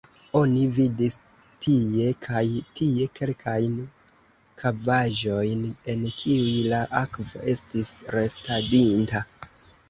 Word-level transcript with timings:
Oni 0.37 0.61
vidis 0.75 1.15
tie 1.65 2.07
kaj 2.27 2.41
tie 2.79 3.05
kelkajn 3.19 3.75
kavaĵojn, 4.63 5.61
en 5.95 6.09
kiuj 6.23 6.57
la 6.73 6.81
akvo 7.03 7.45
estis 7.55 7.93
restadinta. 8.17 9.25